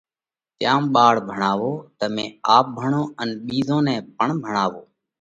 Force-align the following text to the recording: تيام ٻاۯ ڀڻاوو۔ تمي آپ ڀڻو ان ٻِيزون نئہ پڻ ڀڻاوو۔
تيام 0.57 0.83
ٻاۯ 0.93 1.15
ڀڻاوو۔ 1.27 1.71
تمي 1.99 2.25
آپ 2.55 2.65
ڀڻو 2.79 3.01
ان 3.21 3.29
ٻِيزون 3.45 3.81
نئہ 3.87 3.95
پڻ 4.17 4.27
ڀڻاوو۔ 4.43 4.81